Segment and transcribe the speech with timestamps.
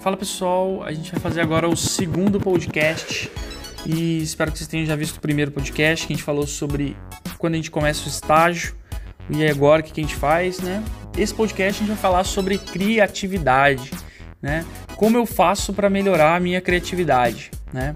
[0.00, 3.30] Fala pessoal, a gente vai fazer agora o segundo podcast
[3.84, 6.96] e espero que vocês tenham já visto o primeiro podcast que a gente falou sobre
[7.36, 8.74] quando a gente começa o estágio
[9.28, 10.82] e agora o que a gente faz, né?
[11.18, 13.90] Esse podcast a gente vai falar sobre criatividade,
[14.40, 14.64] né?
[14.96, 17.92] Como eu faço para melhorar a minha criatividade, né?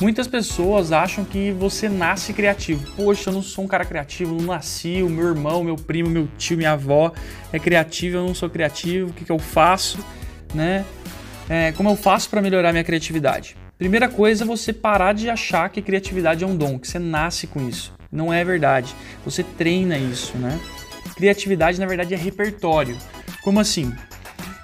[0.00, 2.88] Muitas pessoas acham que você nasce criativo.
[2.94, 5.02] Poxa, eu não sou um cara criativo, não nasci.
[5.02, 7.12] O meu irmão, meu primo, meu tio, minha avó
[7.52, 9.10] é criativo, eu não sou criativo.
[9.10, 9.98] O que, que eu faço,
[10.54, 10.84] né?
[11.48, 13.56] É, como eu faço para melhorar minha criatividade?
[13.78, 17.46] Primeira coisa é você parar de achar que criatividade é um dom, que você nasce
[17.46, 17.94] com isso.
[18.12, 18.94] Não é verdade.
[19.24, 20.58] Você treina isso, né?
[21.16, 22.96] Criatividade, na verdade, é repertório.
[23.42, 23.94] Como assim?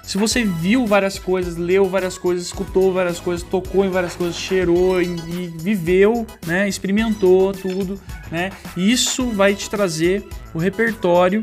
[0.03, 4.35] Se você viu várias coisas, leu várias coisas, escutou várias coisas, tocou em várias coisas,
[4.35, 7.99] cheirou e, e viveu, né, experimentou tudo,
[8.31, 11.41] né, isso vai te trazer o repertório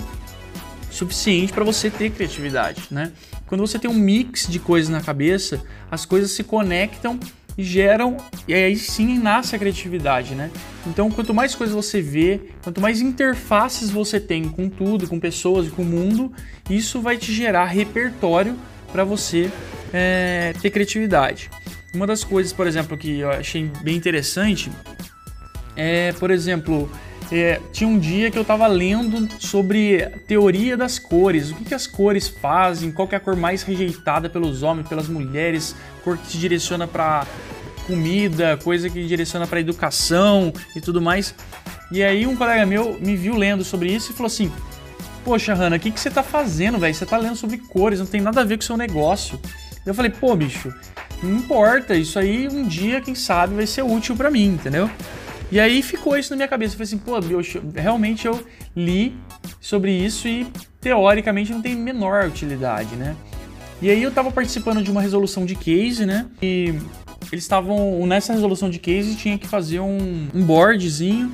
[0.93, 3.13] suficiente para você ter criatividade, né?
[3.47, 7.19] Quando você tem um mix de coisas na cabeça, as coisas se conectam
[7.57, 10.51] e geram, e aí sim nasce a criatividade, né?
[10.87, 15.67] Então, quanto mais coisas você vê, quanto mais interfaces você tem com tudo, com pessoas
[15.67, 16.33] e com o mundo,
[16.71, 18.57] isso vai te gerar repertório
[18.91, 19.51] para você
[19.93, 21.51] é, ter criatividade.
[21.95, 24.71] Uma das coisas, por exemplo, que eu achei bem interessante
[25.77, 26.91] é, por exemplo,
[27.33, 31.75] é, tinha um dia que eu estava lendo sobre teoria das cores, o que, que
[31.75, 36.33] as cores fazem, qual é a cor mais rejeitada pelos homens, pelas mulheres, cor que
[36.33, 37.27] se direciona para
[37.87, 41.35] comida, coisa que direciona para educação e tudo mais.
[41.91, 44.53] E aí um colega meu me viu lendo sobre isso e falou assim:
[45.25, 46.95] Poxa, Hanna, o que, que você tá fazendo, velho?
[46.95, 49.41] Você tá lendo sobre cores, não tem nada a ver com o seu negócio.
[49.87, 50.73] Eu falei, pô, bicho,
[51.23, 54.89] não importa, isso aí um dia, quem sabe, vai ser útil para mim, entendeu?
[55.53, 56.73] E aí ficou isso na minha cabeça.
[56.73, 58.43] Eu falei assim, pô, eu, realmente eu
[58.75, 59.15] li
[59.61, 60.47] sobre isso e
[60.81, 63.15] teoricamente não tem menor utilidade, né?
[63.83, 66.25] E aí eu tava participando de uma resolução de case, né?
[66.41, 66.75] E
[67.31, 71.31] eles estavam nessa resolução de case tinha que fazer um, um boardzinho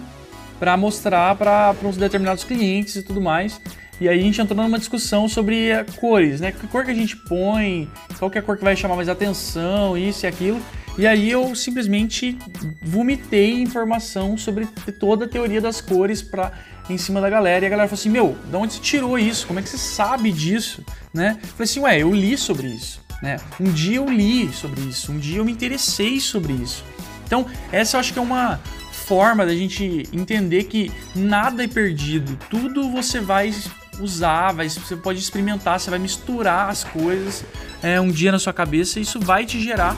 [0.58, 3.60] para mostrar para uns determinados clientes e tudo mais.
[4.00, 5.68] E aí a gente entrou numa discussão sobre
[6.00, 6.50] cores, né?
[6.50, 9.08] Que cor que a gente põe, qual que é a cor que vai chamar mais
[9.08, 10.60] atenção, isso e aquilo.
[10.98, 12.36] E aí eu simplesmente
[12.82, 14.66] vomitei informação sobre
[14.98, 16.52] toda a teoria das cores para
[16.90, 17.64] em cima da galera.
[17.64, 19.46] E a galera falou assim: Meu, de onde você tirou isso?
[19.46, 20.84] Como é que você sabe disso?
[21.14, 21.38] Né?
[21.40, 23.00] Eu falei assim: Ué, eu li sobre isso.
[23.22, 23.36] Né?
[23.60, 26.84] Um dia eu li sobre isso, um dia eu me interessei sobre isso.
[27.26, 28.60] Então, essa eu acho que é uma
[28.92, 33.52] forma da gente entender que nada é perdido, tudo você vai
[34.00, 37.44] usar, vai, você pode experimentar, você vai misturar as coisas
[37.82, 39.96] é, um dia na sua cabeça e isso vai te gerar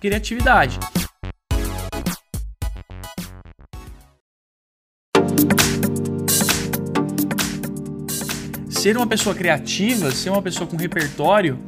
[0.00, 0.78] criatividade.
[8.70, 11.58] Ser uma pessoa criativa, ser uma pessoa com repertório,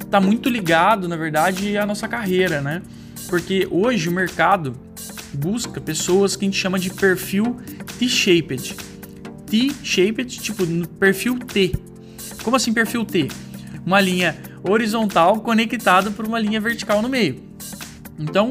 [0.00, 2.82] está muito ligado, na verdade, à nossa carreira, né?
[3.28, 4.76] Porque hoje o mercado
[5.32, 7.56] busca pessoas que a gente chama de perfil
[7.98, 8.76] T-shaped.
[9.46, 11.74] T-shaped, tipo no perfil T.
[12.42, 13.28] Como assim perfil T?
[13.84, 17.42] Uma linha horizontal conectada por uma linha vertical no meio.
[18.18, 18.48] Então,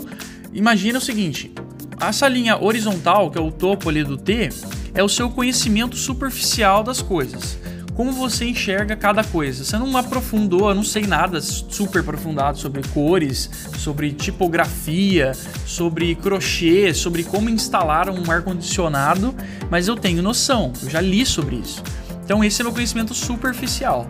[0.53, 1.51] imagina o seguinte:
[1.99, 4.49] essa linha horizontal, que é o topo ali do T,
[4.93, 7.57] é o seu conhecimento superficial das coisas.
[7.95, 9.63] Como você enxerga cada coisa.
[9.63, 15.31] Você não aprofundou, eu não sei nada super aprofundado sobre cores, sobre tipografia,
[15.65, 19.33] sobre crochê, sobre como instalar um ar-condicionado,
[19.69, 21.81] mas eu tenho noção, eu já li sobre isso.
[22.25, 24.07] Então esse é meu conhecimento superficial.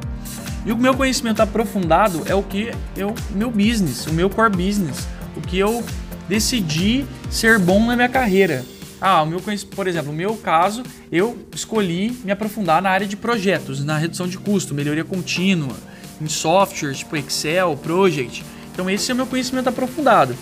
[0.65, 5.07] E o meu conhecimento aprofundado é o que eu, meu business, o meu core business,
[5.37, 5.83] o que eu
[6.27, 8.65] decidi ser bom na minha carreira.
[9.07, 9.39] Ah, o meu
[9.75, 14.27] por exemplo, no meu caso, eu escolhi me aprofundar na área de projetos, na redução
[14.27, 15.75] de custo, melhoria contínua,
[16.19, 18.43] em softwares tipo Excel, Project.
[18.73, 20.35] Então esse é o meu conhecimento aprofundado.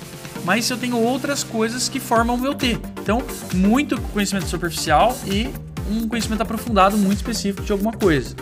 [0.45, 2.79] Mas eu tenho outras coisas que formam o meu T.
[3.01, 3.21] Então,
[3.53, 5.49] muito conhecimento superficial e
[5.91, 8.33] um conhecimento aprofundado muito específico de alguma coisa.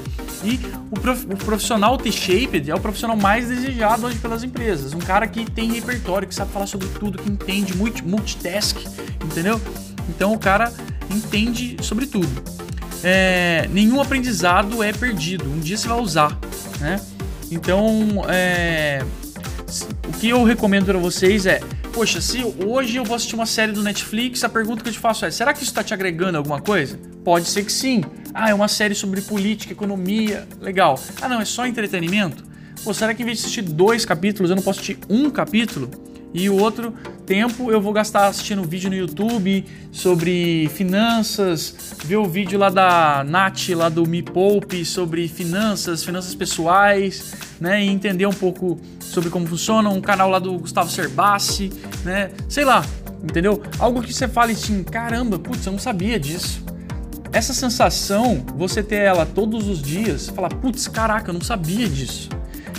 [0.43, 0.59] E
[0.91, 4.93] o profissional T-shaped é o profissional mais desejado hoje pelas empresas.
[4.93, 8.77] Um cara que tem repertório, que sabe falar sobre tudo, que entende multitask,
[9.23, 9.59] entendeu?
[10.09, 10.71] Então o cara
[11.09, 12.29] entende sobre tudo.
[13.03, 15.49] É, nenhum aprendizado é perdido.
[15.49, 16.37] Um dia você vai usar,
[16.79, 16.99] né?
[17.49, 19.03] Então, é,
[20.07, 21.59] o que eu recomendo para vocês é
[21.93, 24.99] Poxa, se hoje eu vou assistir uma série do Netflix, a pergunta que eu te
[24.99, 26.97] faço é: será que isso está te agregando alguma coisa?
[27.23, 28.01] Pode ser que sim.
[28.33, 30.97] Ah, é uma série sobre política, economia, legal.
[31.21, 32.45] Ah, não, é só entretenimento?
[32.83, 35.91] Pô, será que em vez de assistir dois capítulos, eu não posso assistir um capítulo?
[36.33, 36.93] E o outro
[37.25, 43.23] tempo eu vou gastar assistindo vídeo no YouTube sobre finanças, ver o vídeo lá da
[43.27, 47.83] Nath, lá do Me Poupe, sobre finanças, finanças pessoais, né?
[47.83, 51.71] E entender um pouco sobre como funciona, um canal lá do Gustavo Cerbassi,
[52.05, 52.31] né?
[52.47, 52.85] Sei lá,
[53.21, 53.61] entendeu?
[53.77, 56.63] Algo que você fale assim, caramba, putz, eu não sabia disso.
[57.33, 62.29] Essa sensação, você ter ela todos os dias, falar, putz, caraca, eu não sabia disso.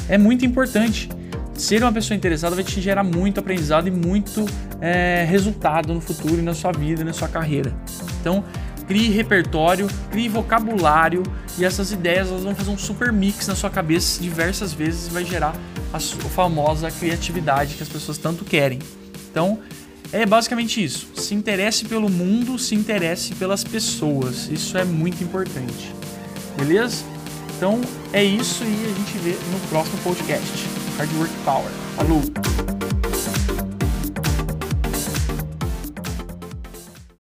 [0.09, 1.09] É muito importante.
[1.55, 4.45] Ser uma pessoa interessada vai te gerar muito aprendizado e muito
[4.81, 7.73] é, resultado no futuro e na sua vida, na sua carreira.
[8.21, 8.45] Então,
[8.87, 11.23] crie repertório, crie vocabulário
[11.59, 15.11] e essas ideias elas vão fazer um super mix na sua cabeça diversas vezes e
[15.11, 15.55] vai gerar
[15.93, 18.79] a, famosa criatividade que as pessoas tanto querem.
[19.31, 19.61] Então,
[20.13, 21.09] é basicamente isso.
[21.17, 24.49] Se interesse pelo mundo, se interesse pelas pessoas.
[24.51, 25.95] Isso é muito importante.
[26.57, 27.05] Beleza?
[27.57, 27.81] Então
[28.13, 30.82] é isso e a gente vê no próximo podcast.
[30.97, 31.71] Hard Work Power.
[31.97, 32.82] Falou!